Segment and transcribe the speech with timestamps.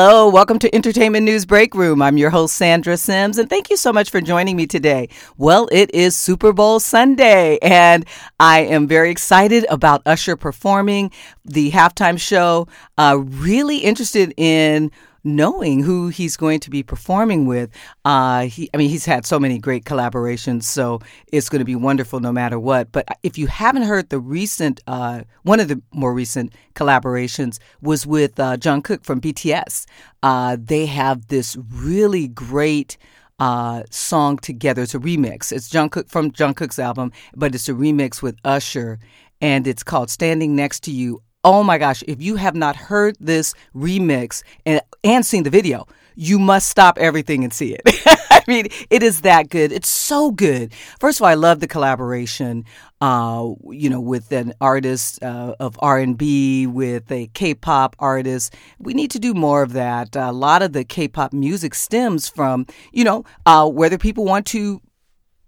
[0.00, 2.00] Hello, welcome to Entertainment News Break Room.
[2.02, 5.08] I'm your host, Sandra Sims, and thank you so much for joining me today.
[5.38, 8.06] Well, it is Super Bowl Sunday, and
[8.38, 11.10] I am very excited about Usher performing
[11.44, 12.68] the halftime show.
[12.96, 14.92] Uh, really interested in
[15.24, 17.70] knowing who he's going to be performing with.
[18.04, 21.00] Uh, he, I mean, he's had so many great collaborations, so
[21.32, 22.92] it's going to be wonderful no matter what.
[22.92, 28.06] But if you haven't heard the recent, uh, one of the more recent collaborations was
[28.06, 29.86] with uh, Cook from BTS.
[30.22, 32.96] Uh, they have this really great.
[33.40, 34.82] Uh, song together.
[34.82, 35.52] It's a remix.
[35.52, 38.98] It's Jungkook from Jungkook's album, but it's a remix with Usher,
[39.40, 43.16] and it's called "Standing Next to You." Oh my gosh, if you have not heard
[43.20, 47.82] this remix and, and seen the video, you must stop everything and see it.
[48.30, 49.70] I mean, it is that good.
[49.70, 50.72] It's so good.
[50.98, 52.64] First of all, I love the collaboration,
[53.00, 58.52] uh, you know, with an artist uh, of R&B, with a K-pop artist.
[58.80, 60.16] We need to do more of that.
[60.16, 64.80] a lot of the K-pop music stems from, you know, uh, whether people want to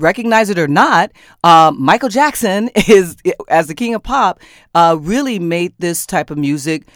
[0.00, 1.12] recognize it or not,
[1.44, 3.16] uh, Michael Jackson is,
[3.48, 4.40] as the king of pop,
[4.74, 6.86] uh, really made this type of music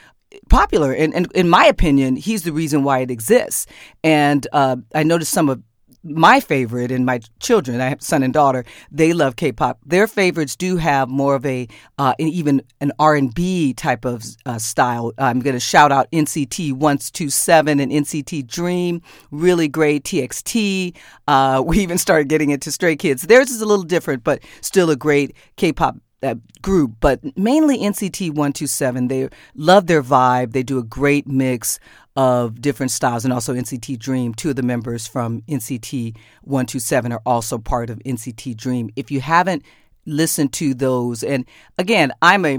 [0.48, 0.92] popular.
[0.92, 3.66] And, and, in my opinion, he's the reason why it exists.
[4.02, 5.62] And uh, I noticed some of
[6.04, 9.78] my favorite and my children, I have son and daughter, they love K-pop.
[9.84, 11.66] Their favorites do have more of a
[11.98, 15.12] uh, even an R&B type of uh, style.
[15.18, 20.04] I'm going to shout out NCT 127 and NCT Dream, really great.
[20.04, 20.96] TXT.
[21.26, 23.22] Uh, we even started getting into Stray Kids.
[23.22, 28.30] Theirs is a little different, but still a great K-pop uh, group, but mainly NCT
[28.30, 29.08] 127.
[29.08, 30.52] They love their vibe.
[30.52, 31.78] They do a great mix
[32.16, 34.34] of different styles and also NCT Dream.
[34.34, 38.90] Two of the members from NCT 127 are also part of NCT Dream.
[38.96, 39.64] If you haven't
[40.06, 41.44] listened to those, and
[41.78, 42.58] again, I'm a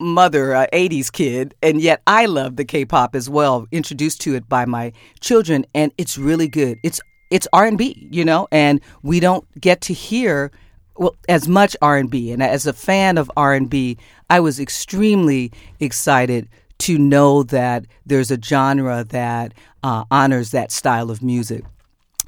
[0.00, 4.48] mother, a 80s kid, and yet I love the K-pop as well, introduced to it
[4.48, 6.78] by my children, and it's really good.
[6.82, 7.00] It's
[7.30, 10.50] it's R&B, you know, and we don't get to hear
[10.96, 12.32] well as much R&B.
[12.32, 13.96] And as a fan of R&B,
[14.28, 16.48] I was extremely excited
[16.80, 21.64] to know that there's a genre that uh, honors that style of music.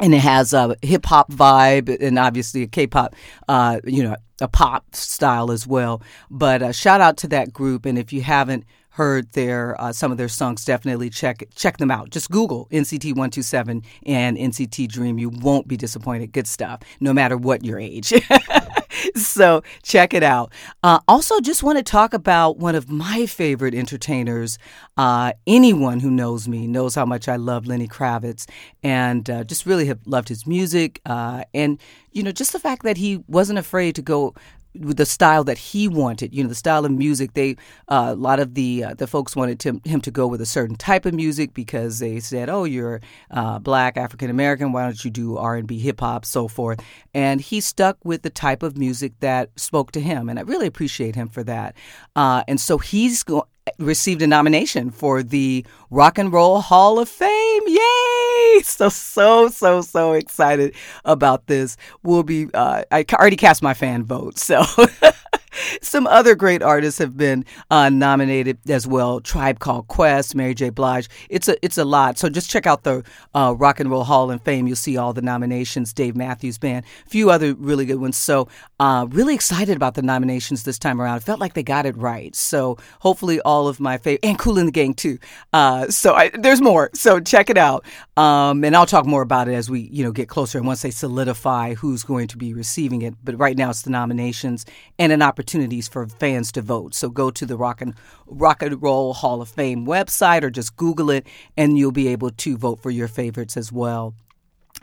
[0.00, 3.14] And it has a hip hop vibe and obviously a K pop,
[3.48, 6.02] uh, you know, a pop style as well.
[6.30, 7.86] But uh, shout out to that group.
[7.86, 11.90] And if you haven't heard their uh, some of their songs, definitely check check them
[11.90, 12.10] out.
[12.10, 15.18] Just Google NCT One Two Seven and NCT Dream.
[15.18, 16.32] You won't be disappointed.
[16.32, 18.12] Good stuff, no matter what your age.
[19.16, 20.52] so check it out.
[20.82, 24.58] Uh, also, just want to talk about one of my favorite entertainers.
[24.96, 28.48] Uh, anyone who knows me knows how much I love Lenny Kravitz,
[28.82, 31.00] and uh, just really have loved his music.
[31.06, 31.78] Uh, and
[32.12, 34.34] you know, just the fact that he wasn't afraid to go
[34.74, 36.34] the style that he wanted.
[36.34, 37.34] You know, the style of music.
[37.34, 37.56] They
[37.88, 40.46] uh, a lot of the uh, the folks wanted to, him to go with a
[40.46, 43.00] certain type of music because they said, "Oh, you're
[43.30, 44.72] uh, black African American.
[44.72, 46.80] Why don't you do R and B, hip hop, so forth?"
[47.14, 50.66] And he stuck with the type of music that spoke to him, and I really
[50.66, 51.76] appreciate him for that.
[52.16, 53.46] Uh, and so he's go-
[53.78, 57.62] received a nomination for the Rock and Roll Hall of Fame.
[57.66, 58.11] Yay!
[58.64, 60.74] So, so, so, so excited
[61.04, 61.76] about this.
[62.02, 64.38] We'll be, uh, I already cast my fan vote.
[64.38, 64.64] So,
[65.82, 69.20] Some other great artists have been uh, nominated as well.
[69.20, 70.70] Tribe Called Quest, Mary J.
[70.70, 71.08] Blige.
[71.28, 72.18] It's a it's a lot.
[72.18, 73.04] So just check out the
[73.34, 74.66] uh, Rock and Roll Hall of Fame.
[74.66, 75.92] You'll see all the nominations.
[75.92, 78.16] Dave Matthews Band, a few other really good ones.
[78.16, 78.48] So
[78.80, 81.16] uh, really excited about the nominations this time around.
[81.16, 82.34] I felt like they got it right.
[82.34, 85.18] So hopefully all of my favorite and Kool & the Gang too.
[85.52, 86.90] Uh, so I, there's more.
[86.94, 87.84] So check it out.
[88.16, 90.82] Um, and I'll talk more about it as we you know get closer and once
[90.82, 93.14] they solidify who's going to be receiving it.
[93.22, 94.64] But right now it's the nominations
[94.98, 96.94] and an opportunity opportunities for fans to vote.
[96.94, 97.94] So go to the Rock and
[98.26, 101.26] Rock and Roll Hall of Fame website or just Google it,
[101.56, 104.14] and you'll be able to vote for your favorites as well.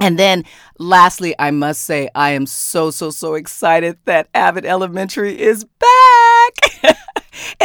[0.01, 0.43] And then
[0.77, 6.97] lastly, I must say, I am so, so, so excited that Abbott Elementary is back.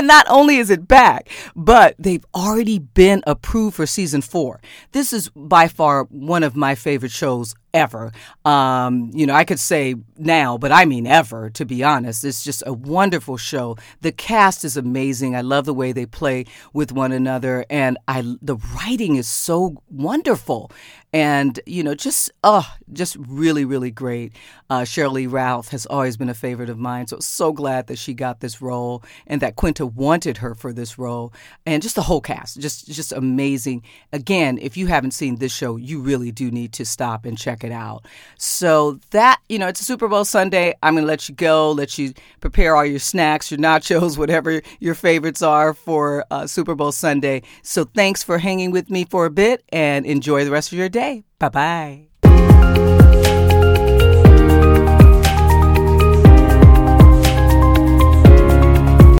[0.04, 4.60] and not only is it back, but they've already been approved for season four.
[4.92, 8.12] This is by far one of my favorite shows ever.
[8.44, 12.22] Um, you know, I could say now, but I mean ever, to be honest.
[12.22, 13.76] It's just a wonderful show.
[14.02, 15.34] The cast is amazing.
[15.34, 19.82] I love the way they play with one another, and I the writing is so
[19.90, 20.70] wonderful.
[21.14, 24.32] And you know, just oh, just really, really great.
[24.68, 27.98] Uh, Sheryl Lee Ralph has always been a favorite of mine, so so glad that
[27.98, 31.32] she got this role and that Quinta wanted her for this role,
[31.64, 33.84] and just the whole cast, just just amazing.
[34.12, 37.62] Again, if you haven't seen this show, you really do need to stop and check
[37.62, 38.04] it out.
[38.36, 40.74] So that you know, it's a Super Bowl Sunday.
[40.82, 44.96] I'm gonna let you go, let you prepare all your snacks, your nachos, whatever your
[44.96, 47.42] favorites are for uh, Super Bowl Sunday.
[47.62, 50.88] So thanks for hanging with me for a bit, and enjoy the rest of your
[50.88, 51.03] day.
[51.38, 53.03] 拜拜。